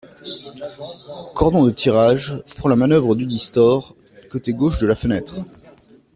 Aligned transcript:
Cordon 1.35 1.63
de 1.63 1.69
tirage, 1.69 2.41
pour 2.57 2.69
la 2.69 2.75
manœuvre 2.75 3.13
dudit 3.13 3.37
store, 3.37 3.95
côté 4.31 4.51
gauche 4.51 4.79
de 4.79 4.87
la 4.87 4.95
fenêtre. 4.95 5.35